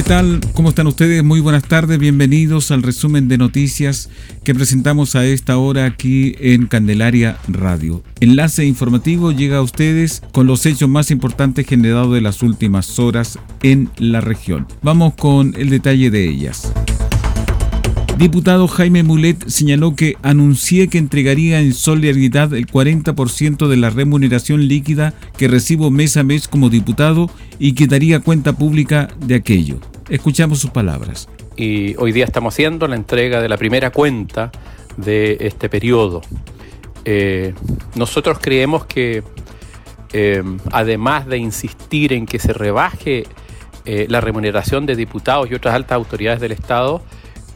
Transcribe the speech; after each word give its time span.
¿Qué 0.00 0.08
tal? 0.08 0.40
¿Cómo 0.54 0.70
están 0.70 0.86
ustedes? 0.86 1.22
Muy 1.22 1.40
buenas 1.40 1.64
tardes, 1.64 1.98
bienvenidos 1.98 2.70
al 2.70 2.82
resumen 2.82 3.28
de 3.28 3.36
noticias 3.36 4.08
que 4.44 4.54
presentamos 4.54 5.14
a 5.14 5.26
esta 5.26 5.58
hora 5.58 5.84
aquí 5.84 6.34
en 6.40 6.68
Candelaria 6.68 7.36
Radio. 7.48 8.02
Enlace 8.18 8.64
informativo 8.64 9.30
llega 9.30 9.58
a 9.58 9.62
ustedes 9.62 10.22
con 10.32 10.46
los 10.46 10.64
hechos 10.64 10.88
más 10.88 11.10
importantes 11.10 11.66
generados 11.66 12.14
de 12.14 12.22
las 12.22 12.42
últimas 12.42 12.98
horas 12.98 13.38
en 13.62 13.90
la 13.98 14.22
región. 14.22 14.66
Vamos 14.80 15.12
con 15.16 15.54
el 15.58 15.68
detalle 15.68 16.10
de 16.10 16.30
ellas. 16.30 16.72
Diputado 18.20 18.68
Jaime 18.68 19.02
Mulet 19.02 19.48
señaló 19.48 19.96
que 19.96 20.14
anuncié 20.22 20.88
que 20.88 20.98
entregaría 20.98 21.58
en 21.60 21.72
solidaridad 21.72 22.52
el 22.52 22.66
40% 22.66 23.66
de 23.66 23.76
la 23.78 23.88
remuneración 23.88 24.68
líquida 24.68 25.14
que 25.38 25.48
recibo 25.48 25.90
mes 25.90 26.18
a 26.18 26.22
mes 26.22 26.46
como 26.46 26.68
diputado 26.68 27.30
y 27.58 27.72
que 27.72 27.86
daría 27.86 28.20
cuenta 28.20 28.52
pública 28.52 29.08
de 29.20 29.36
aquello. 29.36 29.76
Escuchamos 30.10 30.58
sus 30.58 30.68
palabras. 30.68 31.30
Y 31.56 31.96
hoy 31.96 32.12
día 32.12 32.26
estamos 32.26 32.52
haciendo 32.52 32.86
la 32.88 32.96
entrega 32.96 33.40
de 33.40 33.48
la 33.48 33.56
primera 33.56 33.88
cuenta 33.88 34.52
de 34.98 35.38
este 35.40 35.70
periodo. 35.70 36.20
Eh, 37.06 37.54
nosotros 37.94 38.36
creemos 38.38 38.84
que 38.84 39.22
eh, 40.12 40.42
además 40.72 41.26
de 41.26 41.38
insistir 41.38 42.12
en 42.12 42.26
que 42.26 42.38
se 42.38 42.52
rebaje 42.52 43.24
eh, 43.86 44.04
la 44.10 44.20
remuneración 44.20 44.84
de 44.84 44.94
diputados 44.94 45.50
y 45.50 45.54
otras 45.54 45.74
altas 45.74 45.92
autoridades 45.96 46.40
del 46.40 46.52
Estado, 46.52 47.02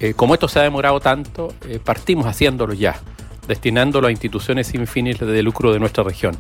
eh, 0.05 0.13
como 0.13 0.35
esto 0.35 0.49
se 0.49 0.59
ha 0.59 0.63
demorado 0.63 1.01
tanto, 1.01 1.55
eh, 1.67 1.81
partimos 1.83 2.27
haciéndolo 2.27 2.75
ya, 2.75 3.01
destinándolo 3.49 4.07
a 4.07 4.11
instituciones 4.11 4.67
sin 4.67 4.87
fines 4.87 5.19
de 5.19 5.43
lucro 5.43 5.73
de 5.73 5.79
nuestra 5.79 6.05
región. 6.05 6.37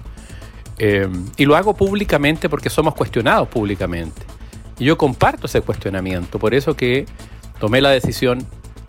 Eh, 0.76 1.08
y 1.38 1.46
lo 1.46 1.56
hago 1.56 1.72
públicamente 1.72 2.50
porque 2.50 2.68
somos 2.68 2.94
cuestionados 2.94 3.48
públicamente. 3.48 4.20
Y 4.78 4.84
yo 4.84 4.98
comparto 4.98 5.46
ese 5.46 5.62
cuestionamiento, 5.62 6.38
por 6.38 6.52
eso 6.52 6.76
que 6.76 7.06
tomé 7.58 7.80
la 7.80 7.88
decisión, 7.88 8.46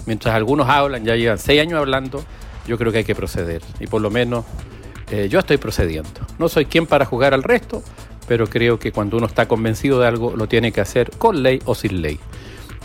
mientras 0.07 0.35
algunos 0.35 0.67
hablan, 0.67 1.05
ya 1.05 1.15
llevan 1.15 1.39
seis 1.39 1.61
años 1.61 1.79
hablando, 1.79 2.25
yo 2.67 2.77
creo 2.77 2.91
que 2.91 2.97
hay 2.97 3.05
que 3.05 3.15
proceder. 3.15 3.61
Y 3.79 3.87
por 3.87 4.01
lo 4.01 4.11
menos 4.11 4.43
yo 5.29 5.39
estoy 5.39 5.55
procediendo. 5.57 6.19
No 6.37 6.49
soy 6.49 6.65
quien 6.65 6.85
para 6.85 7.05
jugar 7.05 7.33
al 7.33 7.43
resto, 7.43 7.81
pero 8.27 8.47
creo 8.47 8.77
que 8.77 8.91
cuando 8.91 9.15
uno 9.15 9.27
está 9.27 9.47
convencido 9.47 10.01
de 10.01 10.07
algo, 10.07 10.35
lo 10.35 10.47
tiene 10.47 10.73
que 10.73 10.81
hacer 10.81 11.11
con 11.11 11.43
ley 11.43 11.61
o 11.63 11.75
sin 11.75 12.01
ley. 12.01 12.19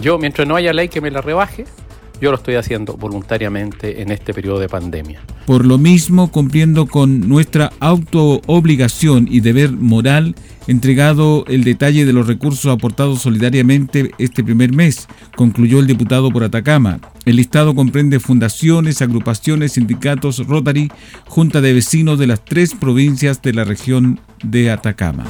Yo, 0.01 0.19
mientras 0.19 0.49
no 0.49 0.57
haya 0.57 0.72
ley 0.72 0.89
que 0.89 1.01
me 1.01 1.11
la 1.11 1.21
rebaje, 1.21 1.67
yo 2.21 2.31
lo 2.31 2.37
estoy 2.37 2.57
haciendo 2.57 2.97
voluntariamente 2.97 4.03
en 4.03 4.11
este 4.11 4.35
periodo 4.35 4.59
de 4.59 4.69
pandemia. 4.69 5.21
Por 5.47 5.65
lo 5.65 5.79
mismo, 5.79 6.31
cumpliendo 6.31 6.87
con 6.87 7.29
nuestra 7.29 7.73
auto-obligación 7.81 9.27
y 9.31 9.41
deber 9.41 9.73
moral, 9.73 10.35
entregado 10.67 11.45
el 11.49 11.65
detalle 11.65 12.05
de 12.05 12.13
los 12.13 12.27
recursos 12.27 12.73
aportados 12.73 13.23
solidariamente 13.23 14.13
este 14.19 14.45
primer 14.45 14.73
mes, 14.73 15.09
concluyó 15.37 15.81
el 15.81 15.87
diputado 15.87 16.31
por 16.31 16.45
Atacama. 16.45 17.01
El 17.25 17.37
listado 17.37 17.75
comprende 17.75 18.21
fundaciones, 18.21 19.03
agrupaciones, 19.03 19.73
sindicatos, 19.73 20.47
Rotary, 20.47 20.91
junta 21.27 21.61
de 21.61 21.73
vecinos 21.73 22.19
de 22.19 22.27
las 22.27 22.45
tres 22.45 22.75
provincias 22.75 23.43
de 23.43 23.53
la 23.53 23.65
región 23.65 24.21
de 24.43 24.71
Atacama. 24.71 25.25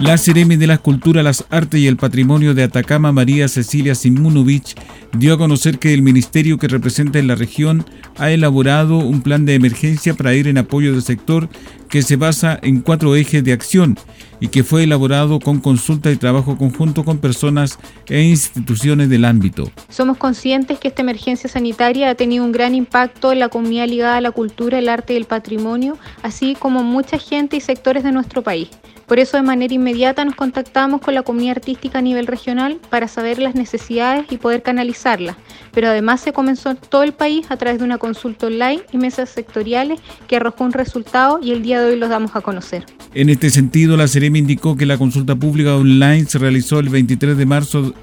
La 0.00 0.16
Ceremi 0.16 0.54
de 0.56 0.68
la 0.68 0.78
Cultura, 0.78 1.24
las 1.24 1.44
Artes 1.50 1.80
y 1.80 1.88
el 1.88 1.96
Patrimonio 1.96 2.54
de 2.54 2.62
Atacama, 2.62 3.10
María 3.10 3.48
Cecilia 3.48 3.96
Simunovich, 3.96 4.76
dio 5.18 5.34
a 5.34 5.38
conocer 5.38 5.80
que 5.80 5.92
el 5.92 6.02
ministerio 6.02 6.56
que 6.56 6.68
representa 6.68 7.18
en 7.18 7.26
la 7.26 7.34
región 7.34 7.84
ha 8.16 8.30
elaborado 8.30 8.98
un 8.98 9.22
plan 9.22 9.44
de 9.44 9.56
emergencia 9.56 10.14
para 10.14 10.34
ir 10.34 10.46
en 10.46 10.58
apoyo 10.58 10.92
del 10.92 11.02
sector 11.02 11.48
que 11.88 12.02
se 12.02 12.16
basa 12.16 12.58
en 12.62 12.80
cuatro 12.80 13.16
ejes 13.16 13.42
de 13.44 13.52
acción 13.52 13.98
y 14.40 14.48
que 14.48 14.62
fue 14.62 14.84
elaborado 14.84 15.40
con 15.40 15.60
consulta 15.60 16.10
y 16.10 16.16
trabajo 16.16 16.56
conjunto 16.56 17.04
con 17.04 17.18
personas 17.18 17.78
e 18.06 18.22
instituciones 18.22 19.08
del 19.08 19.24
ámbito. 19.24 19.70
Somos 19.88 20.16
conscientes 20.16 20.78
que 20.78 20.88
esta 20.88 21.02
emergencia 21.02 21.48
sanitaria 21.48 22.10
ha 22.10 22.14
tenido 22.14 22.44
un 22.44 22.52
gran 22.52 22.74
impacto 22.74 23.32
en 23.32 23.40
la 23.40 23.48
comunidad 23.48 23.88
ligada 23.88 24.16
a 24.16 24.20
la 24.20 24.30
cultura, 24.30 24.78
el 24.78 24.88
arte 24.88 25.14
y 25.14 25.16
el 25.16 25.24
patrimonio, 25.24 25.98
así 26.22 26.54
como 26.54 26.82
mucha 26.82 27.18
gente 27.18 27.56
y 27.56 27.60
sectores 27.60 28.04
de 28.04 28.12
nuestro 28.12 28.42
país. 28.42 28.68
Por 29.08 29.18
eso 29.18 29.38
de 29.38 29.42
manera 29.42 29.72
inmediata 29.72 30.22
nos 30.22 30.34
contactamos 30.34 31.00
con 31.00 31.14
la 31.14 31.22
comunidad 31.22 31.56
artística 31.56 31.98
a 31.98 32.02
nivel 32.02 32.26
regional 32.26 32.78
para 32.90 33.08
saber 33.08 33.38
las 33.38 33.54
necesidades 33.54 34.26
y 34.30 34.36
poder 34.36 34.62
canalizarlas. 34.62 35.34
Pero 35.72 35.88
además 35.88 36.20
se 36.20 36.34
comenzó 36.34 36.70
en 36.70 36.76
todo 36.76 37.04
el 37.04 37.14
país 37.14 37.50
a 37.50 37.56
través 37.56 37.78
de 37.78 37.86
una 37.86 37.96
consulta 37.96 38.48
online 38.48 38.82
y 38.92 38.98
mesas 38.98 39.30
sectoriales 39.30 39.98
que 40.26 40.36
arrojó 40.36 40.64
un 40.64 40.72
resultado 40.72 41.40
y 41.42 41.52
el 41.52 41.62
día 41.62 41.77
hoy 41.86 41.96
los 41.96 42.08
damos 42.08 42.34
a 42.34 42.40
conocer. 42.40 42.84
En 43.14 43.28
este 43.28 43.50
sentido, 43.50 43.96
la 43.96 44.08
CEREM 44.08 44.36
indicó 44.36 44.76
que 44.76 44.86
la 44.86 44.98
consulta 44.98 45.34
pública 45.36 45.76
online 45.76 46.26
se 46.26 46.38
realizó 46.38 46.78
el 46.78 46.88
23 46.88 47.36
de 47.36 47.46
marzo 47.46 47.94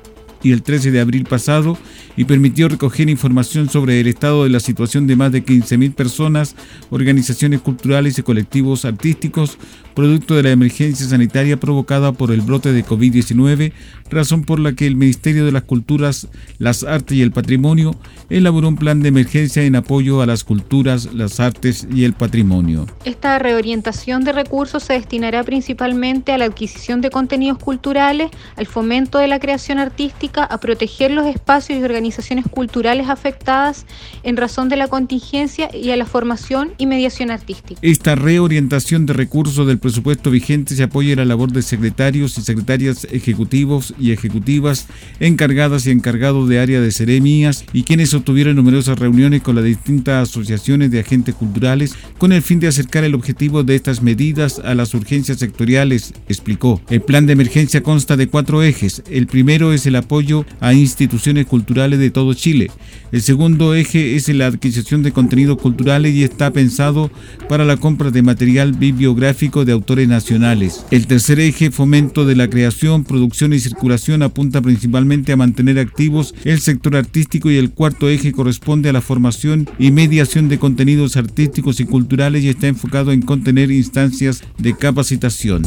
y 0.45 0.51
el 0.51 0.61
13 0.61 0.91
de 0.91 1.01
abril 1.01 1.25
pasado 1.25 1.75
y 2.15 2.25
permitió 2.25 2.69
recoger 2.69 3.09
información 3.09 3.67
sobre 3.67 3.99
el 3.99 4.05
estado 4.05 4.43
de 4.43 4.51
la 4.51 4.59
situación 4.59 5.07
de 5.07 5.15
más 5.15 5.31
de 5.31 5.43
15.000 5.43 5.95
personas, 5.95 6.55
organizaciones 6.91 7.61
culturales 7.61 8.19
y 8.19 8.21
colectivos 8.21 8.85
artísticos, 8.85 9.57
producto 9.95 10.35
de 10.35 10.43
la 10.43 10.51
emergencia 10.51 11.07
sanitaria 11.07 11.59
provocada 11.59 12.11
por 12.11 12.31
el 12.31 12.41
brote 12.41 12.73
de 12.73 12.85
COVID-19, 12.85 13.71
razón 14.11 14.43
por 14.43 14.59
la 14.59 14.73
que 14.73 14.85
el 14.85 14.95
Ministerio 14.95 15.45
de 15.45 15.51
las 15.51 15.63
Culturas, 15.63 16.27
las 16.59 16.83
Artes 16.83 17.17
y 17.17 17.23
el 17.23 17.31
Patrimonio 17.31 17.95
elaboró 18.29 18.67
un 18.67 18.75
plan 18.75 19.01
de 19.01 19.09
emergencia 19.09 19.63
en 19.63 19.75
apoyo 19.75 20.21
a 20.21 20.27
las 20.27 20.43
culturas, 20.43 21.09
las 21.13 21.39
artes 21.39 21.87
y 21.91 22.03
el 22.03 22.13
patrimonio. 22.13 22.85
Esta 23.03 23.39
reorientación 23.39 24.23
de 24.23 24.31
recursos 24.31 24.83
se 24.83 24.93
destinará 24.93 25.43
principalmente 25.43 26.33
a 26.33 26.37
la 26.37 26.45
adquisición 26.45 27.01
de 27.01 27.09
contenidos 27.09 27.57
culturales, 27.57 28.29
al 28.57 28.67
fomento 28.67 29.17
de 29.17 29.27
la 29.27 29.39
creación 29.39 29.79
artística, 29.79 30.34
a 30.43 30.59
proteger 30.59 31.11
los 31.11 31.25
espacios 31.25 31.79
y 31.79 31.83
organizaciones 31.83 32.45
culturales 32.49 33.09
afectadas 33.09 33.85
en 34.23 34.37
razón 34.37 34.69
de 34.69 34.75
la 34.75 34.87
contingencia 34.87 35.69
y 35.73 35.91
a 35.91 35.97
la 35.97 36.05
formación 36.05 36.73
y 36.77 36.85
mediación 36.85 37.31
artística. 37.31 37.79
Esta 37.81 38.15
reorientación 38.15 39.05
de 39.05 39.13
recursos 39.13 39.67
del 39.67 39.79
presupuesto 39.79 40.31
vigente 40.31 40.75
se 40.75 40.83
apoya 40.83 41.13
en 41.13 41.19
la 41.19 41.25
labor 41.25 41.51
de 41.51 41.61
secretarios 41.61 42.37
y 42.37 42.41
secretarias 42.41 43.07
ejecutivos 43.11 43.93
y 43.99 44.11
ejecutivas 44.11 44.87
encargadas 45.19 45.85
y 45.87 45.91
encargados 45.91 46.49
de 46.49 46.59
área 46.59 46.81
de 46.81 46.91
seremías 46.91 47.65
y 47.73 47.83
quienes 47.83 48.13
obtuvieron 48.13 48.55
numerosas 48.55 48.99
reuniones 48.99 49.41
con 49.41 49.55
las 49.55 49.63
distintas 49.63 50.29
asociaciones 50.29 50.91
de 50.91 50.99
agentes 50.99 51.35
culturales 51.35 51.95
con 52.17 52.31
el 52.31 52.41
fin 52.41 52.59
de 52.59 52.67
acercar 52.67 53.03
el 53.03 53.15
objetivo 53.15 53.63
de 53.63 53.75
estas 53.75 54.01
medidas 54.01 54.59
a 54.59 54.75
las 54.75 54.93
urgencias 54.93 55.39
sectoriales, 55.39 56.13
explicó. 56.27 56.81
El 56.89 57.01
plan 57.01 57.25
de 57.25 57.33
emergencia 57.33 57.83
consta 57.83 58.17
de 58.17 58.27
cuatro 58.27 58.63
ejes. 58.63 59.03
El 59.09 59.27
primero 59.27 59.73
es 59.73 59.85
el 59.85 59.95
apoyo 59.95 60.14
a 60.59 60.73
instituciones 60.73 61.45
culturales 61.45 61.99
de 61.99 62.09
todo 62.09 62.33
Chile. 62.33 62.71
El 63.11 63.21
segundo 63.21 63.75
eje 63.75 64.15
es 64.15 64.29
la 64.29 64.47
adquisición 64.47 65.03
de 65.03 65.11
contenidos 65.11 65.57
culturales 65.57 66.15
y 66.15 66.23
está 66.23 66.51
pensado 66.51 67.11
para 67.49 67.65
la 67.65 67.77
compra 67.77 68.11
de 68.11 68.21
material 68.21 68.73
bibliográfico 68.73 69.65
de 69.65 69.73
autores 69.73 70.07
nacionales. 70.07 70.85
El 70.91 71.07
tercer 71.07 71.39
eje, 71.39 71.71
fomento 71.71 72.25
de 72.25 72.35
la 72.35 72.49
creación, 72.49 73.03
producción 73.03 73.53
y 73.53 73.59
circulación, 73.59 74.21
apunta 74.21 74.61
principalmente 74.61 75.33
a 75.33 75.37
mantener 75.37 75.79
activos 75.79 76.33
el 76.45 76.59
sector 76.59 76.95
artístico 76.95 77.51
y 77.51 77.57
el 77.57 77.71
cuarto 77.71 78.09
eje 78.09 78.31
corresponde 78.31 78.89
a 78.89 78.93
la 78.93 79.01
formación 79.01 79.69
y 79.79 79.91
mediación 79.91 80.47
de 80.47 80.59
contenidos 80.59 81.17
artísticos 81.17 81.79
y 81.79 81.85
culturales 81.85 82.43
y 82.43 82.49
está 82.49 82.67
enfocado 82.67 83.11
en 83.11 83.21
contener 83.21 83.71
instancias 83.71 84.43
de 84.57 84.75
capacitación. 84.75 85.63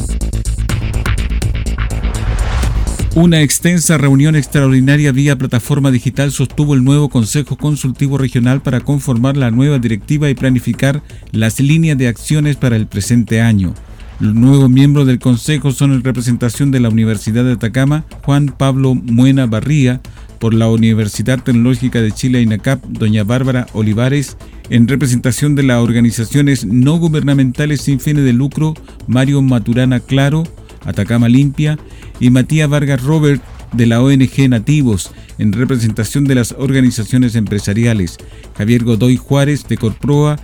Una 3.21 3.43
extensa 3.43 3.99
reunión 3.99 4.37
extraordinaria 4.37 5.11
vía 5.11 5.35
plataforma 5.35 5.91
digital 5.91 6.31
sostuvo 6.31 6.75
el 6.75 6.85
nuevo 6.85 7.09
Consejo 7.09 7.57
Consultivo 7.57 8.17
Regional 8.17 8.63
para 8.63 8.79
conformar 8.79 9.37
la 9.37 9.51
nueva 9.51 9.81
directiva 9.81 10.31
y 10.31 10.37
planificar 10.37 11.03
las 11.33 11.59
líneas 11.59 11.99
de 11.99 12.07
acciones 12.07 12.55
para 12.55 12.77
el 12.77 12.87
presente 12.87 13.41
año. 13.41 13.75
Los 14.21 14.37
nuevos 14.37 14.71
miembros 14.71 15.09
del 15.09 15.19
Consejo 15.19 15.73
son 15.73 15.95
en 15.95 16.05
representación 16.05 16.71
de 16.71 16.79
la 16.79 16.91
Universidad 16.91 17.43
de 17.43 17.55
Atacama, 17.55 18.05
Juan 18.23 18.55
Pablo 18.57 18.95
Muena 18.95 19.47
Barría, 19.47 20.01
por 20.39 20.55
la 20.55 20.69
Universidad 20.69 21.43
Tecnológica 21.43 22.01
de 22.01 22.13
Chile, 22.13 22.43
INACAP, 22.43 22.85
doña 22.85 23.25
Bárbara 23.25 23.67
Olivares, 23.73 24.37
en 24.71 24.87
representación 24.87 25.57
de 25.57 25.65
las 25.65 25.83
organizaciones 25.83 26.65
no 26.65 26.99
gubernamentales 26.99 27.81
sin 27.81 27.99
fines 27.99 28.25
de 28.25 28.33
lucro, 28.33 28.75
Mario 29.09 29.43
Maturana 29.43 29.99
Claro, 29.99 30.45
Atacama 30.89 31.29
Limpia, 31.29 31.79
y 32.19 32.31
Matías 32.31 32.69
Vargas 32.69 33.03
Robert 33.03 33.43
de 33.73 33.87
la 33.87 34.03
ONG 34.03 34.49
Nativos, 34.49 35.13
en 35.39 35.53
representación 35.53 36.25
de 36.25 36.35
las 36.35 36.53
organizaciones 36.59 37.35
empresariales, 37.35 38.17
Javier 38.57 38.85
Godoy 38.85 39.17
Juárez 39.17 39.69
de 39.69 39.77
Corproa, 39.77 40.39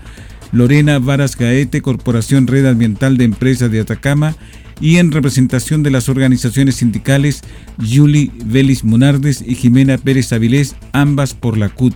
Lorena 0.53 0.99
Varas 0.99 1.37
Gaete, 1.37 1.83
Corporación 1.83 2.47
Red 2.47 2.67
Ambiental 2.67 3.17
de 3.17 3.25
Empresas 3.25 3.71
de 3.71 3.81
Atacama, 3.81 4.37
y 4.81 4.97
en 4.97 5.13
representación 5.13 5.83
de 5.83 5.91
las 5.91 6.09
organizaciones 6.09 6.77
sindicales 6.77 7.43
Julie 7.79 8.31
Vélez 8.45 8.85
Monardes 8.85 9.43
y 9.47 9.55
Jimena 9.55 9.99
Pérez 9.99 10.33
Avilés, 10.33 10.77
ambas 10.93 11.35
por 11.35 11.57
la 11.57 11.69
CUT. 11.69 11.95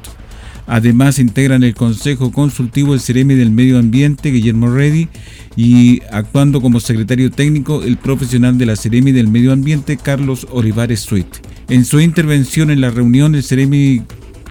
Además 0.69 1.19
integran 1.19 1.63
el 1.63 1.75
Consejo 1.75 2.31
Consultivo 2.31 2.93
el 2.93 3.01
Ceremi 3.01 3.35
del 3.35 3.51
Medio 3.51 3.79
Ambiente, 3.79 4.31
Guillermo 4.31 4.71
Reddy, 4.71 5.09
y 5.57 6.03
actuando 6.13 6.61
como 6.61 6.79
secretario 6.79 7.31
técnico 7.31 7.83
el 7.83 7.97
profesional 7.97 8.59
de 8.59 8.67
la 8.67 8.77
Ceremi 8.77 9.13
del 9.13 9.29
Medio 9.29 9.53
Ambiente, 9.53 9.97
Carlos 9.97 10.47
Olivares 10.51 11.01
Suit. 11.01 11.27
En 11.71 11.87
su 11.87 12.01
intervención 12.01 12.71
en 12.71 12.83
la 12.83 12.91
reunión, 12.91 13.35
el 13.35 13.43
Ceremi 13.43 14.03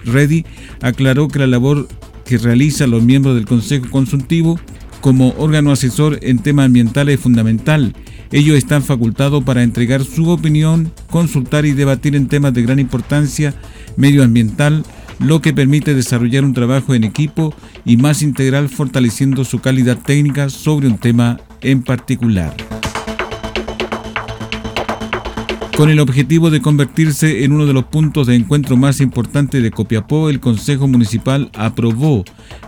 Reddy 0.04 0.44
aclaró 0.82 1.28
que 1.28 1.38
la 1.38 1.46
labor 1.46 1.88
que 2.24 2.36
realizan 2.36 2.90
los 2.90 3.02
miembros 3.02 3.36
del 3.36 3.46
Consejo 3.46 3.88
Consultivo 3.88 4.58
como 5.00 5.34
órgano 5.38 5.70
asesor 5.70 6.18
en 6.22 6.40
temas 6.40 6.66
ambientales 6.66 7.14
es 7.14 7.20
fundamental. 7.20 7.94
Ellos 8.32 8.58
están 8.58 8.82
facultados 8.82 9.44
para 9.44 9.62
entregar 9.62 10.04
su 10.04 10.28
opinión, 10.28 10.92
consultar 11.10 11.64
y 11.64 11.72
debatir 11.72 12.16
en 12.16 12.28
temas 12.28 12.52
de 12.52 12.62
gran 12.62 12.78
importancia 12.78 13.54
medioambiental, 13.96 14.84
lo 15.18 15.40
que 15.40 15.52
permite 15.52 15.94
desarrollar 15.94 16.44
un 16.44 16.54
trabajo 16.54 16.94
en 16.94 17.04
equipo 17.04 17.54
y 17.84 17.96
más 17.96 18.22
integral 18.22 18.68
fortaleciendo 18.68 19.44
su 19.44 19.60
calidad 19.60 19.98
técnica 19.98 20.48
sobre 20.48 20.88
un 20.88 20.98
tema 20.98 21.40
en 21.60 21.82
particular. 21.82 22.54
Con 25.78 25.90
el 25.90 26.00
objetivo 26.00 26.50
de 26.50 26.60
convertirse 26.60 27.44
en 27.44 27.52
uno 27.52 27.64
de 27.64 27.72
los 27.72 27.84
puntos 27.84 28.26
de 28.26 28.34
encuentro 28.34 28.76
más 28.76 29.00
importantes 29.00 29.62
de 29.62 29.70
Copiapó, 29.70 30.28
el 30.28 30.40
Consejo 30.40 30.88
Municipal 30.88 31.52
aprobó 31.54 32.24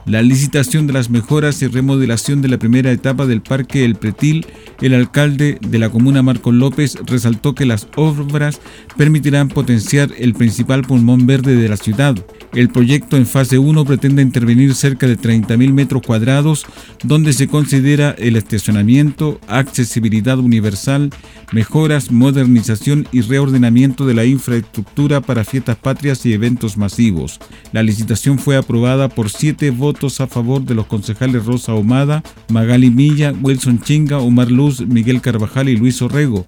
la 0.07 0.23
licitación 0.23 0.87
de 0.87 0.93
las 0.93 1.11
mejoras 1.11 1.61
y 1.61 1.67
remodelación 1.67 2.41
de 2.41 2.47
la 2.47 2.59
primera 2.59 2.93
etapa 2.93 3.27
del 3.27 3.43
Parque 3.43 3.85
El 3.85 3.97
Pretil. 3.97 4.47
El 4.81 4.95
alcalde 4.95 5.59
de 5.61 5.79
la 5.79 5.91
comuna, 5.91 6.23
Marco 6.23 6.53
López, 6.53 6.97
resaltó 7.05 7.55
que 7.55 7.67
las 7.67 7.87
obras 7.97 8.61
permitirán 8.97 9.49
potenciar 9.49 10.11
el 10.19 10.33
principal 10.33 10.83
pulmón 10.83 11.27
verde 11.27 11.55
de 11.55 11.69
la 11.69 11.77
ciudad. 11.77 12.17
El 12.55 12.71
proyecto 12.71 13.17
en 13.17 13.27
fase 13.27 13.59
1 13.59 13.85
pretende 13.85 14.23
intervenir 14.23 14.75
cerca 14.75 15.07
de 15.07 15.19
30.000 15.19 15.73
metros 15.73 16.03
cuadrados, 16.03 16.65
donde 17.05 17.33
se 17.33 17.47
considera 17.47 18.11
el 18.19 18.37
estacionamiento, 18.37 19.39
accesibilidad 19.49 20.39
universal, 20.39 21.11
mejoras, 21.53 22.11
modernización 22.11 23.07
y 23.13 23.21
reordenamiento 23.21 24.07
de 24.07 24.15
la 24.15 24.25
infraestructura 24.25 25.21
para 25.21 25.45
fiestas 25.45 25.77
patrias 25.77 26.25
y 26.25 26.33
eventos 26.33 26.77
masivos. 26.77 27.39
La 27.73 27.83
licitación 27.83 28.39
fue 28.39 28.57
aprobada 28.57 29.09
por 29.09 29.31
siete 29.31 29.71
votos 29.71 30.21
a 30.21 30.27
favor 30.27 30.63
de 30.63 30.75
los 30.75 30.87
concejales 30.87 31.45
Rosa 31.45 31.75
Omada, 31.75 32.23
Magali 32.49 32.91
Milla, 32.91 33.33
Wilson 33.43 33.81
Chinga, 33.81 34.19
Omar 34.19 34.51
Luz, 34.51 34.70
Miguel 34.79 35.21
Carvajal 35.21 35.69
y 35.69 35.77
Luis 35.77 36.01
Orrego. 36.03 36.45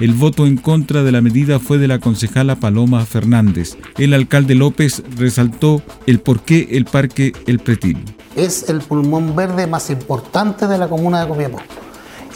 El 0.00 0.14
voto 0.14 0.46
en 0.46 0.56
contra 0.56 1.02
de 1.02 1.12
la 1.12 1.20
medida 1.20 1.58
fue 1.58 1.78
de 1.78 1.86
la 1.86 1.98
concejala 1.98 2.56
Paloma 2.56 3.04
Fernández. 3.06 3.76
El 3.98 4.14
alcalde 4.14 4.54
López 4.54 5.02
resaltó 5.16 5.82
el 6.06 6.20
por 6.20 6.40
qué 6.40 6.68
el 6.72 6.86
parque 6.86 7.32
El 7.46 7.58
Pretil. 7.60 8.02
Es 8.34 8.68
el 8.68 8.80
pulmón 8.80 9.36
verde 9.36 9.66
más 9.66 9.90
importante 9.90 10.66
de 10.66 10.78
la 10.78 10.88
comuna 10.88 11.20
de 11.20 11.28
Copiapó 11.28 11.60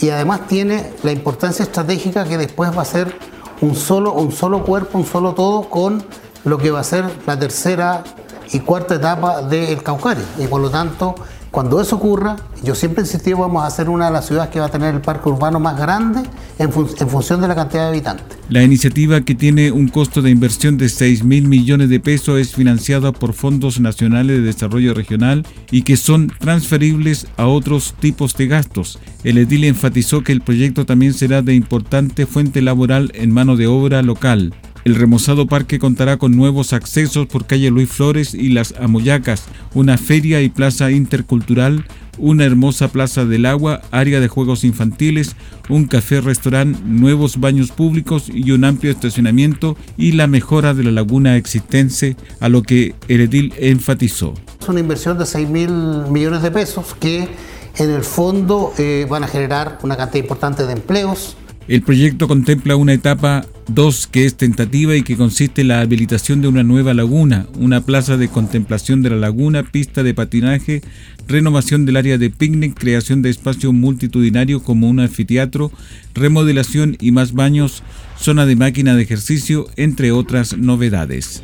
y 0.00 0.10
además 0.10 0.46
tiene 0.46 0.92
la 1.02 1.12
importancia 1.12 1.62
estratégica 1.62 2.25
que 2.25 2.37
después 2.37 2.76
va 2.76 2.82
a 2.82 2.87
ser 2.87 3.16
un 3.60 3.75
solo, 3.75 4.12
un 4.12 4.32
solo 4.32 4.64
cuerpo, 4.64 4.98
un 4.98 5.06
solo 5.06 5.34
todo 5.34 5.69
con 5.69 6.04
lo 6.44 6.58
que 6.58 6.70
va 6.70 6.80
a 6.80 6.84
ser 6.84 7.04
la 7.26 7.38
tercera 7.38 8.04
y 8.52 8.60
cuarta 8.60 8.96
etapa 8.96 9.42
del 9.42 9.82
Caucario. 9.82 10.25
Y 10.38 10.46
por 10.46 10.60
lo 10.60 10.70
tanto, 10.70 11.14
cuando 11.54 11.80
eso 11.80 11.94
ocurra, 11.94 12.34
yo 12.64 12.74
siempre 12.74 13.04
insistí, 13.04 13.32
vamos 13.32 13.62
a 13.62 13.66
hacer 13.68 13.88
una 13.88 14.06
de 14.06 14.10
las 14.10 14.26
ciudades 14.26 14.50
que 14.50 14.58
va 14.58 14.66
a 14.66 14.70
tener 14.70 14.92
el 14.92 15.00
parque 15.00 15.28
urbano 15.28 15.60
más 15.60 15.78
grande 15.78 16.20
en, 16.58 16.68
en, 16.68 17.08
función 17.08 17.40
de 17.40 17.46
la 17.46 17.54
cantidad 17.54 17.82
de 17.84 17.88
habitantes. 17.90 18.26
La 18.48 18.64
iniciativa 18.64 19.20
que 19.20 19.36
tiene 19.36 19.70
un 19.70 19.86
costo 19.86 20.20
de 20.20 20.30
inversión 20.30 20.78
de 20.78 20.88
6 20.88 21.22
mil 21.22 21.46
millones 21.46 21.90
de 21.90 22.00
pesos 22.00 22.40
es 22.40 22.52
financiada 22.56 23.12
por 23.12 23.34
fondos 23.34 23.78
nacionales 23.78 24.38
de 24.38 24.42
desarrollo 24.42 24.94
regional 24.94 25.46
y 25.70 25.82
que 25.82 25.96
son 25.96 26.32
transferibles 26.40 27.28
a 27.36 27.46
otros 27.46 27.94
tipos 28.00 28.34
de 28.34 28.48
gastos. 28.48 28.98
El 29.22 29.38
edil 29.38 29.62
enfatizó 29.62 30.24
que 30.24 30.32
el 30.32 30.40
proyecto 30.40 30.84
también 30.84 31.14
será 31.14 31.40
de 31.40 31.54
importante 31.54 32.26
fuente 32.26 32.62
laboral 32.62 33.12
en 33.14 33.32
mano 33.32 33.54
de 33.54 33.68
obra 33.68 34.02
local. 34.02 34.52
El 34.84 34.96
remozado 34.96 35.46
parque 35.46 35.78
contará 35.78 36.19
con 36.19 36.36
nuevos 36.36 36.75
accesos 36.75 37.26
por 37.26 37.46
calle 37.46 37.70
Luis 37.70 37.88
Flores 37.88 38.34
y 38.34 38.50
Las 38.50 38.75
Amoyacas, 38.78 39.44
una 39.72 39.96
feria 39.96 40.42
y 40.42 40.50
plaza 40.50 40.90
intercultural, 40.90 41.86
una 42.19 42.44
hermosa 42.44 42.88
plaza 42.88 43.25
del 43.25 43.46
agua, 43.46 43.81
área 43.92 44.20
de 44.20 44.28
juegos 44.28 44.62
infantiles, 44.62 45.36
un 45.70 45.86
café-restaurante, 45.86 46.81
nuevos 46.84 47.40
baños 47.40 47.70
públicos 47.70 48.28
y 48.28 48.50
un 48.50 48.64
amplio 48.64 48.92
estacionamiento 48.92 49.75
y 49.96 50.12
la 50.12 50.26
mejora 50.26 50.75
de 50.75 50.84
la 50.84 50.90
laguna 50.90 51.38
existente, 51.38 52.14
a 52.40 52.50
lo 52.50 52.62
que 52.62 52.94
Heredil 53.08 53.54
enfatizó. 53.56 54.34
Es 54.60 54.69
una 54.69 54.80
inversión 54.80 55.19
de 55.19 55.25
6 55.25 55.48
mil 55.48 55.70
millones 56.10 56.42
de 56.42 56.50
pesos 56.50 56.94
que 57.00 57.28
en 57.76 57.90
el 57.90 58.04
fondo 58.04 58.75
eh, 58.76 59.06
van 59.08 59.25
a 59.25 59.28
generar 59.28 59.78
una 59.82 59.96
cantidad 59.96 60.22
importante 60.22 60.66
de 60.66 60.75
empleos, 60.75 61.38
el 61.66 61.82
proyecto 61.82 62.28
contempla 62.28 62.76
una 62.76 62.93
etapa 62.93 63.47
2 63.68 64.06
que 64.09 64.26
es 64.26 64.37
tentativa 64.37 64.94
y 64.97 65.02
que 65.02 65.16
consiste 65.16 65.62
en 65.62 65.68
la 65.68 65.80
habilitación 65.80 66.42
de 66.42 66.49
una 66.49 66.62
nueva 66.62 66.92
laguna, 66.92 67.47
una 67.59 67.80
plaza 67.80 68.16
de 68.16 68.28
contemplación 68.28 69.02
de 69.02 69.11
la 69.11 69.16
laguna, 69.16 69.62
pista 69.62 70.02
de 70.02 70.12
patinaje, 70.12 70.83
renovación 71.26 71.87
del 71.87 71.97
área 71.97 72.18
de 72.18 72.28
picnic, 72.28 72.78
creación 72.78 73.23
de 73.23 73.30
espacio 73.30 73.73
multitudinario 73.73 74.62
como 74.62 74.88
un 74.88 75.00
anfiteatro, 75.00 75.73
remodelación 76.14 76.99
y 77.00 77.12
más 77.12 77.33
baños, 77.33 77.83
zona 78.18 78.44
de 78.44 78.56
máquina 78.56 78.94
de 78.94 79.02
ejercicio, 79.02 79.66
entre 79.76 80.12
otras 80.12 80.59
novedades. 80.59 81.42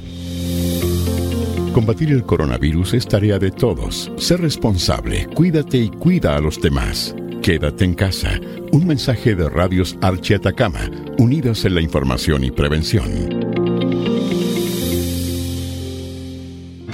Combatir 1.72 2.10
el 2.10 2.24
coronavirus 2.24 2.94
es 2.94 3.06
tarea 3.06 3.38
de 3.38 3.50
todos. 3.50 4.12
Sé 4.18 4.36
responsable, 4.36 5.26
cuídate 5.34 5.78
y 5.78 5.88
cuida 5.88 6.36
a 6.36 6.40
los 6.40 6.60
demás. 6.60 7.14
Quédate 7.42 7.86
en 7.86 7.94
casa. 7.94 8.38
Un 8.70 8.86
mensaje 8.86 9.34
de 9.34 9.48
Radios 9.48 9.96
Archi 10.02 10.34
Atacama, 10.34 10.90
unidos 11.18 11.64
en 11.64 11.74
la 11.74 11.80
información 11.80 12.44
y 12.44 12.50
prevención. 12.50 13.39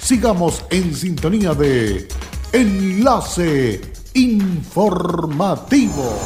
Sigamos 0.00 0.64
en 0.70 0.94
sintonía 0.94 1.54
de 1.54 2.08
Enlace 2.52 3.80
Informativo. 4.14 6.18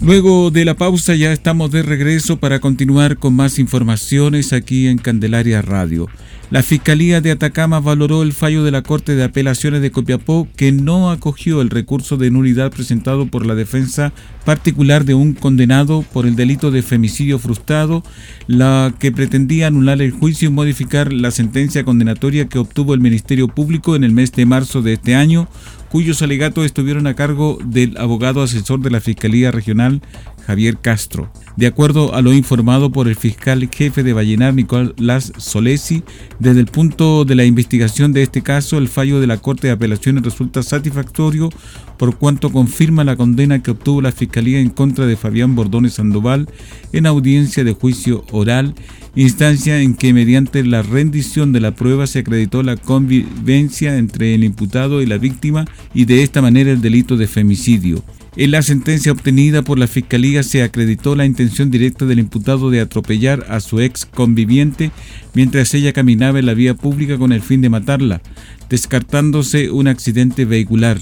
Luego 0.00 0.52
de 0.52 0.64
la 0.64 0.74
pausa 0.74 1.16
ya 1.16 1.32
estamos 1.32 1.72
de 1.72 1.82
regreso 1.82 2.36
para 2.36 2.60
continuar 2.60 3.16
con 3.16 3.34
más 3.34 3.58
informaciones 3.58 4.52
aquí 4.52 4.86
en 4.86 4.98
Candelaria 4.98 5.62
Radio. 5.62 6.06
La 6.48 6.62
Fiscalía 6.62 7.20
de 7.20 7.32
Atacama 7.32 7.80
valoró 7.80 8.22
el 8.22 8.32
fallo 8.32 8.62
de 8.62 8.70
la 8.70 8.82
Corte 8.82 9.16
de 9.16 9.24
Apelaciones 9.24 9.82
de 9.82 9.90
Copiapó 9.90 10.46
que 10.54 10.70
no 10.70 11.10
acogió 11.10 11.60
el 11.60 11.70
recurso 11.70 12.16
de 12.16 12.30
nulidad 12.30 12.70
presentado 12.70 13.26
por 13.26 13.44
la 13.44 13.56
defensa 13.56 14.12
particular 14.44 15.04
de 15.04 15.14
un 15.14 15.34
condenado 15.34 16.04
por 16.12 16.24
el 16.24 16.36
delito 16.36 16.70
de 16.70 16.82
femicidio 16.82 17.40
frustrado, 17.40 18.04
la 18.46 18.94
que 19.00 19.10
pretendía 19.10 19.66
anular 19.66 20.00
el 20.00 20.12
juicio 20.12 20.48
y 20.48 20.52
modificar 20.52 21.12
la 21.12 21.32
sentencia 21.32 21.82
condenatoria 21.82 22.46
que 22.46 22.60
obtuvo 22.60 22.94
el 22.94 23.00
Ministerio 23.00 23.48
Público 23.48 23.96
en 23.96 24.04
el 24.04 24.12
mes 24.12 24.30
de 24.30 24.46
marzo 24.46 24.82
de 24.82 24.92
este 24.92 25.16
año, 25.16 25.48
cuyos 25.90 26.22
alegatos 26.22 26.64
estuvieron 26.64 27.08
a 27.08 27.14
cargo 27.14 27.58
del 27.64 27.96
abogado 27.96 28.40
asesor 28.40 28.80
de 28.80 28.90
la 28.90 29.00
Fiscalía 29.00 29.50
Regional, 29.50 30.00
Javier 30.46 30.78
Castro. 30.78 31.30
De 31.56 31.66
acuerdo 31.66 32.14
a 32.14 32.22
lo 32.22 32.32
informado 32.32 32.92
por 32.92 33.08
el 33.08 33.16
fiscal 33.16 33.68
jefe 33.72 34.02
de 34.02 34.12
Vallenar, 34.12 34.54
Nicolás 34.54 35.32
Solesi, 35.38 36.02
desde 36.38 36.60
el 36.60 36.66
punto 36.66 37.24
de 37.24 37.34
la 37.34 37.44
investigación 37.44 38.12
de 38.12 38.22
este 38.22 38.42
caso, 38.42 38.78
el 38.78 38.88
fallo 38.88 39.20
de 39.20 39.26
la 39.26 39.38
Corte 39.38 39.66
de 39.66 39.72
Apelaciones 39.72 40.22
resulta 40.22 40.62
satisfactorio 40.62 41.48
por 41.96 42.16
cuanto 42.16 42.52
confirma 42.52 43.04
la 43.04 43.16
condena 43.16 43.62
que 43.62 43.70
obtuvo 43.70 44.02
la 44.02 44.12
Fiscalía 44.12 44.60
en 44.60 44.68
contra 44.68 45.06
de 45.06 45.16
Fabián 45.16 45.54
Bordones 45.54 45.94
Sandoval 45.94 46.48
en 46.92 47.06
audiencia 47.06 47.64
de 47.64 47.72
juicio 47.72 48.24
oral, 48.30 48.74
instancia 49.14 49.80
en 49.80 49.94
que 49.94 50.12
mediante 50.12 50.62
la 50.62 50.82
rendición 50.82 51.52
de 51.52 51.60
la 51.60 51.74
prueba 51.74 52.06
se 52.06 52.20
acreditó 52.20 52.62
la 52.62 52.76
convivencia 52.76 53.96
entre 53.96 54.34
el 54.34 54.44
imputado 54.44 55.02
y 55.02 55.06
la 55.06 55.18
víctima 55.18 55.64
y 55.94 56.04
de 56.04 56.22
esta 56.22 56.42
manera 56.42 56.70
el 56.70 56.82
delito 56.82 57.16
de 57.16 57.26
femicidio. 57.26 58.04
En 58.38 58.50
la 58.50 58.60
sentencia 58.60 59.12
obtenida 59.12 59.62
por 59.62 59.78
la 59.78 59.86
Fiscalía 59.86 60.42
se 60.42 60.62
acreditó 60.62 61.16
la 61.16 61.24
intención 61.24 61.70
directa 61.70 62.04
del 62.04 62.18
imputado 62.18 62.68
de 62.68 62.80
atropellar 62.80 63.46
a 63.48 63.60
su 63.60 63.80
ex 63.80 64.04
conviviente 64.04 64.90
mientras 65.32 65.72
ella 65.72 65.94
caminaba 65.94 66.38
en 66.38 66.44
la 66.44 66.52
vía 66.52 66.74
pública 66.74 67.16
con 67.16 67.32
el 67.32 67.40
fin 67.40 67.62
de 67.62 67.70
matarla, 67.70 68.20
descartándose 68.68 69.70
un 69.70 69.88
accidente 69.88 70.44
vehicular. 70.44 70.98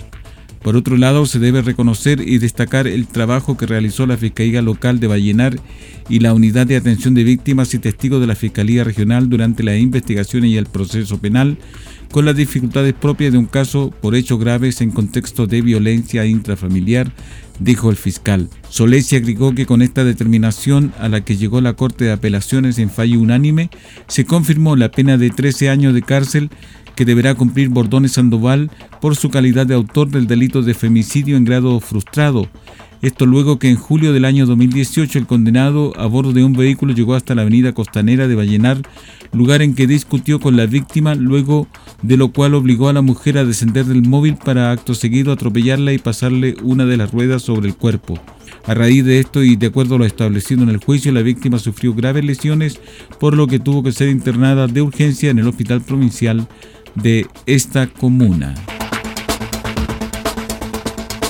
Por 0.62 0.76
otro 0.76 0.96
lado, 0.96 1.26
se 1.26 1.40
debe 1.40 1.60
reconocer 1.60 2.26
y 2.26 2.38
destacar 2.38 2.86
el 2.86 3.08
trabajo 3.08 3.56
que 3.56 3.66
realizó 3.66 4.06
la 4.06 4.16
Fiscalía 4.16 4.62
Local 4.62 5.00
de 5.00 5.08
Vallenar 5.08 5.58
y 6.08 6.20
la 6.20 6.34
Unidad 6.34 6.68
de 6.68 6.76
Atención 6.76 7.14
de 7.14 7.24
Víctimas 7.24 7.74
y 7.74 7.80
Testigos 7.80 8.20
de 8.20 8.28
la 8.28 8.36
Fiscalía 8.36 8.84
Regional 8.84 9.28
durante 9.28 9.64
la 9.64 9.76
investigación 9.76 10.44
y 10.44 10.56
el 10.56 10.66
proceso 10.66 11.18
penal, 11.18 11.58
con 12.14 12.26
las 12.26 12.36
dificultades 12.36 12.94
propias 12.94 13.32
de 13.32 13.38
un 13.38 13.46
caso 13.46 13.92
por 14.00 14.14
hechos 14.14 14.38
graves 14.38 14.80
en 14.80 14.92
contexto 14.92 15.48
de 15.48 15.62
violencia 15.62 16.24
intrafamiliar, 16.24 17.10
dijo 17.58 17.90
el 17.90 17.96
fiscal. 17.96 18.48
Solesi 18.68 19.16
agregó 19.16 19.52
que 19.52 19.66
con 19.66 19.82
esta 19.82 20.04
determinación 20.04 20.92
a 21.00 21.08
la 21.08 21.24
que 21.24 21.36
llegó 21.36 21.60
la 21.60 21.72
Corte 21.72 22.04
de 22.04 22.12
Apelaciones 22.12 22.78
en 22.78 22.88
fallo 22.88 23.18
unánime, 23.18 23.68
se 24.06 24.26
confirmó 24.26 24.76
la 24.76 24.92
pena 24.92 25.18
de 25.18 25.30
13 25.30 25.70
años 25.70 25.92
de 25.92 26.02
cárcel 26.02 26.50
que 26.94 27.04
deberá 27.04 27.34
cumplir 27.34 27.68
Bordones 27.68 28.12
Sandoval 28.12 28.70
por 29.00 29.16
su 29.16 29.28
calidad 29.28 29.66
de 29.66 29.74
autor 29.74 30.08
del 30.08 30.28
delito 30.28 30.62
de 30.62 30.74
femicidio 30.74 31.36
en 31.36 31.44
grado 31.44 31.80
frustrado, 31.80 32.48
esto 33.02 33.26
luego 33.26 33.58
que 33.58 33.68
en 33.68 33.76
julio 33.76 34.12
del 34.12 34.24
año 34.24 34.46
2018 34.46 35.18
el 35.18 35.26
condenado 35.26 35.92
a 35.98 36.06
bordo 36.06 36.32
de 36.32 36.44
un 36.44 36.54
vehículo 36.54 36.94
llegó 36.94 37.14
hasta 37.14 37.34
la 37.34 37.42
avenida 37.42 37.72
costanera 37.72 38.28
de 38.28 38.34
Vallenar, 38.34 38.82
lugar 39.32 39.62
en 39.62 39.74
que 39.74 39.86
discutió 39.86 40.40
con 40.40 40.56
la 40.56 40.66
víctima, 40.66 41.14
luego 41.14 41.68
de 42.02 42.16
lo 42.16 42.32
cual 42.32 42.54
obligó 42.54 42.88
a 42.88 42.92
la 42.92 43.02
mujer 43.02 43.38
a 43.38 43.44
descender 43.44 43.84
del 43.84 44.02
móvil 44.02 44.36
para 44.36 44.70
acto 44.70 44.94
seguido 44.94 45.32
atropellarla 45.32 45.92
y 45.92 45.98
pasarle 45.98 46.56
una 46.62 46.86
de 46.86 46.96
las 46.96 47.12
ruedas 47.12 47.42
sobre 47.42 47.68
el 47.68 47.76
cuerpo. 47.76 48.18
A 48.66 48.74
raíz 48.74 49.04
de 49.04 49.18
esto 49.18 49.42
y 49.42 49.56
de 49.56 49.66
acuerdo 49.66 49.96
a 49.96 49.98
lo 49.98 50.04
establecido 50.06 50.62
en 50.62 50.70
el 50.70 50.78
juicio, 50.78 51.12
la 51.12 51.22
víctima 51.22 51.58
sufrió 51.58 51.94
graves 51.94 52.24
lesiones, 52.24 52.80
por 53.20 53.36
lo 53.36 53.46
que 53.46 53.58
tuvo 53.58 53.82
que 53.82 53.92
ser 53.92 54.08
internada 54.08 54.66
de 54.66 54.82
urgencia 54.82 55.30
en 55.30 55.38
el 55.38 55.48
hospital 55.48 55.82
provincial 55.82 56.48
de 56.94 57.26
esta 57.46 57.86
comuna. 57.86 58.54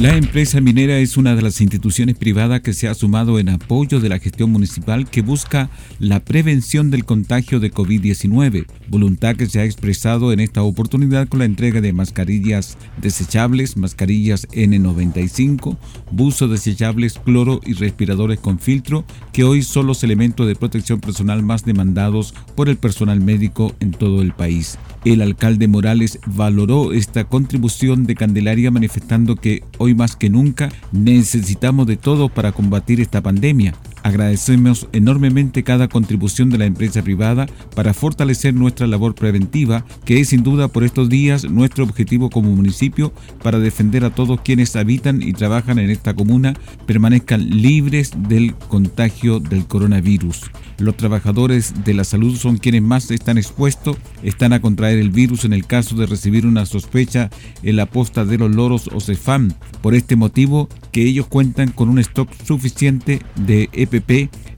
La 0.00 0.16
empresa 0.16 0.60
minera 0.60 0.96
es 0.98 1.16
una 1.16 1.34
de 1.34 1.42
las 1.42 1.60
instituciones 1.60 2.16
privadas 2.16 2.60
que 2.60 2.72
se 2.72 2.86
ha 2.86 2.94
sumado 2.94 3.40
en 3.40 3.48
apoyo 3.48 3.98
de 3.98 4.08
la 4.08 4.20
gestión 4.20 4.52
municipal 4.52 5.10
que 5.10 5.22
busca 5.22 5.70
la 5.98 6.20
prevención 6.20 6.92
del 6.92 7.04
contagio 7.04 7.58
de 7.58 7.72
COVID-19, 7.72 8.66
voluntad 8.86 9.34
que 9.34 9.46
se 9.46 9.58
ha 9.58 9.64
expresado 9.64 10.32
en 10.32 10.38
esta 10.38 10.62
oportunidad 10.62 11.26
con 11.26 11.40
la 11.40 11.46
entrega 11.46 11.80
de 11.80 11.92
mascarillas 11.92 12.78
desechables, 12.98 13.76
mascarillas 13.76 14.46
N95, 14.50 15.76
buzos 16.12 16.48
desechables, 16.48 17.18
cloro 17.18 17.60
y 17.66 17.72
respiradores 17.72 18.38
con 18.38 18.60
filtro, 18.60 19.04
que 19.32 19.42
hoy 19.42 19.62
son 19.62 19.88
los 19.88 20.04
elementos 20.04 20.46
de 20.46 20.54
protección 20.54 21.00
personal 21.00 21.42
más 21.42 21.64
demandados 21.64 22.34
por 22.54 22.68
el 22.68 22.76
personal 22.76 23.20
médico 23.20 23.74
en 23.80 23.90
todo 23.90 24.22
el 24.22 24.32
país. 24.32 24.78
El 25.04 25.22
alcalde 25.22 25.68
Morales 25.68 26.18
valoró 26.26 26.92
esta 26.92 27.24
contribución 27.24 28.04
de 28.04 28.14
Candelaria 28.14 28.70
manifestando 28.70 29.36
que 29.36 29.62
hoy 29.78 29.87
más 29.94 30.16
que 30.16 30.30
nunca 30.30 30.70
necesitamos 30.92 31.86
de 31.86 31.96
todo 31.96 32.28
para 32.28 32.52
combatir 32.52 33.00
esta 33.00 33.20
pandemia. 33.20 33.74
Agradecemos 34.02 34.88
enormemente 34.92 35.62
cada 35.62 35.88
contribución 35.88 36.50
de 36.50 36.58
la 36.58 36.66
empresa 36.66 37.02
privada 37.02 37.46
para 37.74 37.94
fortalecer 37.94 38.54
nuestra 38.54 38.86
labor 38.86 39.14
preventiva, 39.14 39.84
que 40.04 40.20
es 40.20 40.28
sin 40.28 40.42
duda 40.42 40.68
por 40.68 40.84
estos 40.84 41.08
días 41.08 41.44
nuestro 41.50 41.84
objetivo 41.84 42.30
como 42.30 42.54
municipio 42.54 43.12
para 43.42 43.58
defender 43.58 44.04
a 44.04 44.14
todos 44.14 44.40
quienes 44.40 44.76
habitan 44.76 45.22
y 45.22 45.32
trabajan 45.32 45.78
en 45.78 45.90
esta 45.90 46.14
comuna 46.14 46.54
permanezcan 46.86 47.48
libres 47.48 48.12
del 48.28 48.54
contagio 48.54 49.40
del 49.40 49.66
coronavirus. 49.66 50.50
Los 50.78 50.96
trabajadores 50.96 51.84
de 51.84 51.94
la 51.94 52.04
salud 52.04 52.36
son 52.36 52.56
quienes 52.58 52.82
más 52.82 53.10
están 53.10 53.36
expuestos, 53.36 53.96
están 54.22 54.52
a 54.52 54.60
contraer 54.60 54.98
el 54.98 55.10
virus 55.10 55.44
en 55.44 55.52
el 55.52 55.66
caso 55.66 55.96
de 55.96 56.06
recibir 56.06 56.46
una 56.46 56.66
sospecha 56.66 57.30
en 57.62 57.76
la 57.76 57.86
posta 57.86 58.24
de 58.24 58.38
los 58.38 58.54
loros 58.54 58.88
o 58.92 59.00
CEFAM. 59.00 59.52
Por 59.82 59.94
este 59.94 60.14
motivo, 60.14 60.68
que 60.92 61.02
ellos 61.02 61.26
cuentan 61.26 61.72
con 61.72 61.88
un 61.88 61.98
stock 61.98 62.28
suficiente 62.44 63.22
de 63.34 63.68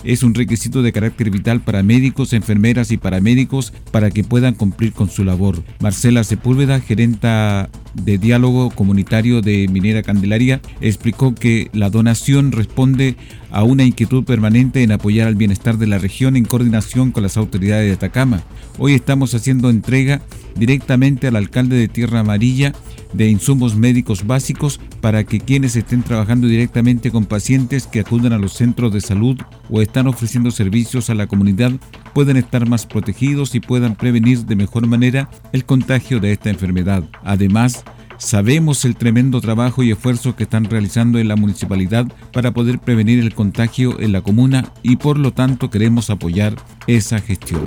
Es 0.02 0.22
un 0.22 0.34
requisito 0.34 0.82
de 0.82 0.92
carácter 0.92 1.30
vital 1.30 1.60
para 1.60 1.82
médicos, 1.82 2.32
enfermeras 2.32 2.90
y 2.90 2.96
paramédicos 2.96 3.72
para 3.90 4.10
que 4.10 4.24
puedan 4.24 4.54
cumplir 4.54 4.92
con 4.92 5.10
su 5.10 5.24
labor. 5.24 5.62
Marcela 5.80 6.24
Sepúlveda, 6.24 6.80
gerenta 6.80 7.68
de 7.94 8.18
diálogo 8.18 8.70
comunitario 8.70 9.42
de 9.42 9.68
Minera 9.68 10.02
Candelaria, 10.02 10.60
explicó 10.80 11.34
que 11.34 11.68
la 11.72 11.90
donación 11.90 12.52
responde 12.52 13.16
a 13.50 13.62
una 13.62 13.84
inquietud 13.84 14.24
permanente 14.24 14.82
en 14.82 14.92
apoyar 14.92 15.28
al 15.28 15.34
bienestar 15.34 15.76
de 15.76 15.86
la 15.86 15.98
región 15.98 16.36
en 16.36 16.44
coordinación 16.44 17.10
con 17.10 17.22
las 17.22 17.36
autoridades 17.36 17.86
de 17.86 17.94
Atacama. 17.94 18.42
Hoy 18.78 18.94
estamos 18.94 19.34
haciendo 19.34 19.68
entrega 19.68 20.22
directamente 20.56 21.26
al 21.26 21.36
alcalde 21.36 21.76
de 21.76 21.88
Tierra 21.88 22.20
Amarilla 22.20 22.72
de 23.12 23.28
insumos 23.28 23.76
médicos 23.76 24.26
básicos 24.26 24.80
para 25.00 25.24
que 25.24 25.40
quienes 25.40 25.76
estén 25.76 26.02
trabajando 26.02 26.46
directamente 26.46 27.10
con 27.10 27.26
pacientes 27.26 27.86
que 27.86 28.00
acudan 28.00 28.32
a 28.32 28.38
los 28.38 28.54
centros 28.54 28.92
de 28.92 29.00
salud 29.00 29.38
o 29.68 29.82
están 29.82 30.06
ofreciendo 30.06 30.50
servicios 30.50 31.10
a 31.10 31.14
la 31.14 31.26
comunidad 31.26 31.72
puedan 32.14 32.36
estar 32.36 32.68
más 32.68 32.86
protegidos 32.86 33.54
y 33.54 33.60
puedan 33.60 33.96
prevenir 33.96 34.44
de 34.46 34.56
mejor 34.56 34.86
manera 34.86 35.30
el 35.52 35.64
contagio 35.64 36.20
de 36.20 36.32
esta 36.32 36.50
enfermedad. 36.50 37.04
Además, 37.24 37.84
Sabemos 38.20 38.84
el 38.84 38.96
tremendo 38.96 39.40
trabajo 39.40 39.82
y 39.82 39.92
esfuerzo 39.92 40.36
que 40.36 40.42
están 40.42 40.66
realizando 40.66 41.18
en 41.18 41.26
la 41.26 41.36
municipalidad 41.36 42.06
para 42.34 42.52
poder 42.52 42.78
prevenir 42.78 43.18
el 43.18 43.34
contagio 43.34 43.98
en 43.98 44.12
la 44.12 44.20
comuna 44.20 44.74
y 44.82 44.96
por 44.96 45.18
lo 45.18 45.32
tanto 45.32 45.70
queremos 45.70 46.10
apoyar 46.10 46.54
esa 46.86 47.18
gestión. 47.18 47.64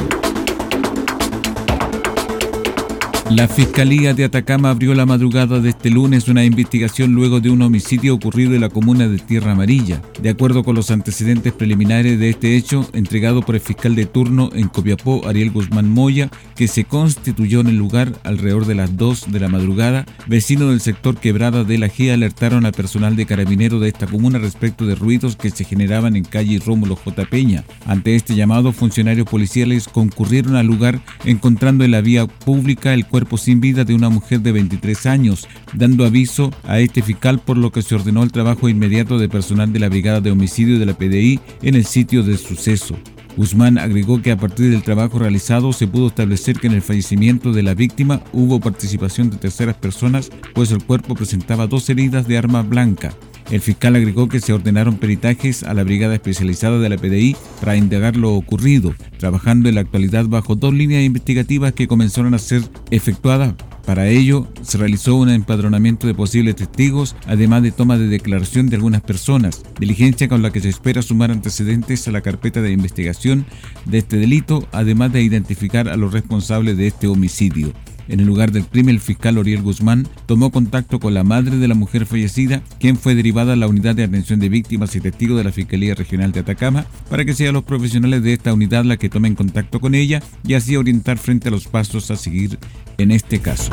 La 3.29 3.47
Fiscalía 3.47 4.13
de 4.13 4.25
Atacama 4.25 4.69
abrió 4.69 4.93
la 4.93 5.05
madrugada 5.05 5.59
de 5.59 5.69
este 5.69 5.89
lunes 5.89 6.27
una 6.27 6.43
investigación 6.43 7.13
luego 7.13 7.39
de 7.39 7.49
un 7.49 7.61
homicidio 7.61 8.13
ocurrido 8.13 8.53
en 8.53 8.61
la 8.61 8.69
comuna 8.69 9.07
de 9.07 9.17
Tierra 9.17 9.53
Amarilla. 9.53 10.01
De 10.21 10.29
acuerdo 10.29 10.63
con 10.63 10.75
los 10.75 10.91
antecedentes 10.91 11.53
preliminares 11.53 12.19
de 12.19 12.29
este 12.29 12.57
hecho, 12.57 12.87
entregado 12.93 13.41
por 13.41 13.55
el 13.55 13.61
fiscal 13.61 13.95
de 13.95 14.05
turno 14.05 14.49
en 14.53 14.67
Copiapó, 14.67 15.25
Ariel 15.25 15.51
Guzmán 15.51 15.89
Moya, 15.89 16.29
que 16.55 16.67
se 16.67 16.83
constituyó 16.83 17.61
en 17.61 17.67
el 17.67 17.77
lugar 17.77 18.11
alrededor 18.23 18.65
de 18.65 18.75
las 18.75 18.97
2 18.97 19.31
de 19.31 19.39
la 19.39 19.47
madrugada, 19.47 20.05
vecinos 20.27 20.69
del 20.69 20.81
sector 20.81 21.15
Quebrada 21.15 21.63
de 21.63 21.77
la 21.77 21.87
GIA 21.87 22.15
alertaron 22.15 22.65
al 22.65 22.73
personal 22.73 23.15
de 23.15 23.25
carabinero 23.25 23.79
de 23.79 23.87
esta 23.87 24.05
comuna 24.05 24.37
respecto 24.37 24.85
de 24.85 24.95
ruidos 24.95 25.37
que 25.37 25.49
se 25.49 25.63
generaban 25.63 26.15
en 26.17 26.25
calle 26.25 26.61
Rómulo 26.63 26.97
J. 26.97 27.25
Peña. 27.25 27.63
Ante 27.87 28.15
este 28.15 28.35
llamado, 28.35 28.73
funcionarios 28.73 29.27
policiales 29.27 29.87
concurrieron 29.87 30.55
al 30.55 30.67
lugar 30.67 30.99
encontrando 31.23 31.83
en 31.83 31.91
la 31.91 32.01
vía 32.01 32.27
pública 32.27 32.93
el 32.93 33.07
cuerpo 33.13 33.37
sin 33.37 33.61
vida 33.61 33.83
de 33.83 33.93
una 33.93 34.09
mujer 34.09 34.41
de 34.41 34.51
23 34.51 35.05
años, 35.05 35.47
dando 35.75 36.03
aviso 36.03 36.49
a 36.63 36.79
este 36.79 37.03
fiscal 37.03 37.37
por 37.37 37.59
lo 37.59 37.71
que 37.71 37.83
se 37.83 37.93
ordenó 37.93 38.23
el 38.23 38.31
trabajo 38.31 38.69
inmediato 38.69 39.19
de 39.19 39.29
personal 39.29 39.71
de 39.71 39.77
la 39.77 39.87
Brigada 39.89 40.19
de 40.19 40.31
Homicidio 40.31 40.79
de 40.79 40.87
la 40.87 40.97
PDI 40.97 41.39
en 41.61 41.75
el 41.75 41.85
sitio 41.85 42.23
del 42.23 42.39
suceso. 42.39 42.97
Guzmán 43.37 43.77
agregó 43.77 44.19
que 44.23 44.31
a 44.31 44.37
partir 44.37 44.71
del 44.71 44.81
trabajo 44.81 45.19
realizado 45.19 45.73
se 45.73 45.85
pudo 45.85 46.07
establecer 46.07 46.59
que 46.59 46.65
en 46.65 46.73
el 46.73 46.81
fallecimiento 46.81 47.51
de 47.51 47.61
la 47.61 47.75
víctima 47.75 48.23
hubo 48.33 48.59
participación 48.59 49.29
de 49.29 49.37
terceras 49.37 49.75
personas, 49.75 50.31
pues 50.55 50.71
el 50.71 50.83
cuerpo 50.83 51.13
presentaba 51.13 51.67
dos 51.67 51.87
heridas 51.91 52.27
de 52.27 52.39
arma 52.39 52.63
blanca. 52.63 53.13
El 53.51 53.61
fiscal 53.61 53.95
agregó 53.95 54.29
que 54.29 54.39
se 54.39 54.53
ordenaron 54.53 54.97
peritajes 54.97 55.63
a 55.63 55.73
la 55.73 55.83
brigada 55.83 56.15
especializada 56.15 56.79
de 56.79 56.89
la 56.89 56.97
PDI 56.97 57.35
para 57.59 57.77
indagar 57.77 58.15
lo 58.15 58.33
ocurrido, 58.33 58.95
trabajando 59.17 59.69
en 59.69 59.75
la 59.75 59.81
actualidad 59.81 60.25
bajo 60.25 60.55
dos 60.55 60.73
líneas 60.73 61.03
investigativas 61.03 61.73
que 61.73 61.87
comenzaron 61.87 62.33
a 62.33 62.39
ser 62.39 62.63
efectuadas 62.91 63.53
para 63.85 64.07
ello, 64.07 64.47
se 64.61 64.77
realizó 64.77 65.15
un 65.15 65.29
empadronamiento 65.29 66.07
de 66.07 66.13
posibles 66.13 66.55
testigos, 66.55 67.17
además 67.27 67.63
de 67.63 67.73
toma 67.73 67.97
de 67.97 68.07
declaración 68.07 68.69
de 68.69 68.77
algunas 68.77 69.01
personas, 69.01 69.61
diligencia 69.77 70.29
con 70.29 70.41
la 70.41 70.51
que 70.51 70.61
se 70.61 70.69
espera 70.69 71.01
sumar 71.01 71.31
antecedentes 71.31 72.07
a 72.07 72.11
la 72.11 72.21
carpeta 72.21 72.61
de 72.61 72.71
investigación 72.71 73.45
de 73.85 73.97
este 73.97 74.15
delito, 74.15 74.65
además 74.71 75.11
de 75.11 75.21
identificar 75.21 75.89
a 75.89 75.97
los 75.97 76.13
responsables 76.13 76.77
de 76.77 76.87
este 76.87 77.07
homicidio. 77.07 77.73
En 78.07 78.19
el 78.19 78.25
lugar 78.25 78.51
del 78.51 78.65
crimen, 78.65 78.95
el 78.95 79.01
fiscal 79.01 79.37
Oriel 79.37 79.61
Guzmán 79.61 80.07
tomó 80.25 80.51
contacto 80.51 80.99
con 80.99 81.13
la 81.13 81.23
madre 81.23 81.57
de 81.57 81.67
la 81.67 81.75
mujer 81.75 82.05
fallecida, 82.05 82.61
quien 82.79 82.97
fue 82.97 83.15
derivada 83.15 83.53
a 83.53 83.55
la 83.55 83.67
unidad 83.67 83.95
de 83.95 84.03
atención 84.03 84.39
de 84.39 84.49
víctimas 84.49 84.95
y 84.95 85.01
testigos 85.01 85.37
de 85.37 85.43
la 85.43 85.51
Fiscalía 85.51 85.95
Regional 85.95 86.31
de 86.31 86.41
Atacama, 86.41 86.85
para 87.09 87.25
que 87.25 87.33
sean 87.33 87.53
los 87.53 87.63
profesionales 87.63 88.23
de 88.23 88.33
esta 88.33 88.53
unidad 88.53 88.85
la 88.85 88.97
que 88.97 89.09
tomen 89.09 89.35
contacto 89.35 89.79
con 89.79 89.95
ella 89.95 90.21
y 90.45 90.55
así 90.55 90.75
orientar 90.75 91.17
frente 91.17 91.47
a 91.47 91.51
los 91.51 91.67
pasos 91.67 92.11
a 92.11 92.17
seguir 92.17 92.59
en 92.97 93.11
este 93.11 93.39
caso. 93.39 93.71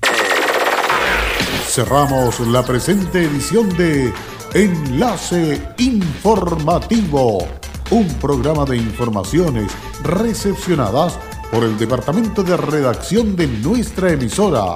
Cerramos 1.65 2.39
la 2.41 2.63
presente 2.65 3.23
edición 3.23 3.69
de 3.77 4.11
Enlace 4.53 5.61
Informativo, 5.77 7.47
un 7.91 8.07
programa 8.15 8.65
de 8.65 8.75
informaciones 8.77 9.71
recepcionadas 10.03 11.17
por 11.51 11.63
el 11.63 11.77
departamento 11.77 12.43
de 12.43 12.57
redacción 12.57 13.35
de 13.35 13.47
nuestra 13.47 14.11
emisora. 14.11 14.75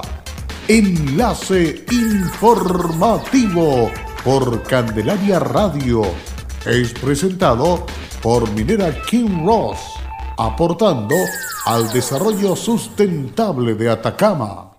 Enlace 0.68 1.84
informativo 1.90 3.90
por 4.24 4.62
Candelaria 4.62 5.38
Radio. 5.38 6.02
Es 6.64 6.92
presentado 6.94 7.84
por 8.22 8.50
Minera 8.52 9.02
King 9.02 9.46
Ross, 9.46 9.78
aportando 10.38 11.14
al 11.66 11.92
desarrollo 11.92 12.56
sustentable 12.56 13.74
de 13.74 13.90
Atacama. 13.90 14.73